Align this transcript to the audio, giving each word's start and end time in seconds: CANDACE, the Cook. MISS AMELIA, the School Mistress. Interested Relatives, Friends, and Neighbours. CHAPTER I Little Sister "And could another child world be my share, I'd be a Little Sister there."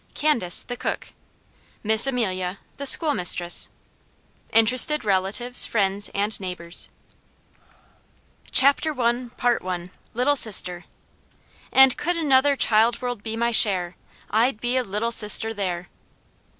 CANDACE, 0.15 0.63
the 0.63 0.75
Cook. 0.77 1.13
MISS 1.83 2.07
AMELIA, 2.07 2.57
the 2.77 2.87
School 2.87 3.13
Mistress. 3.13 3.69
Interested 4.51 5.05
Relatives, 5.05 5.67
Friends, 5.67 6.09
and 6.15 6.39
Neighbours. 6.39 6.89
CHAPTER 8.49 8.99
I 8.99 9.89
Little 10.15 10.35
Sister 10.35 10.85
"And 11.71 11.95
could 11.97 12.17
another 12.17 12.55
child 12.55 12.99
world 13.03 13.21
be 13.21 13.37
my 13.37 13.51
share, 13.51 13.95
I'd 14.31 14.59
be 14.59 14.75
a 14.75 14.81
Little 14.83 15.11
Sister 15.11 15.53
there." 15.53 15.87